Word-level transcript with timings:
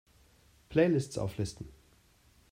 Playlists 0.69 1.19
auflisten! 1.19 1.69